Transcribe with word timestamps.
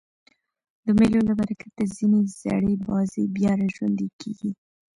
د 0.85 0.87
مېلو 0.97 1.19
له 1.29 1.33
برکته 1.39 1.81
ځیني 1.95 2.21
زړې 2.39 2.73
بازۍ 2.87 3.25
بیا 3.35 3.51
راژوندۍ 3.61 4.07
کېږي. 4.21 4.51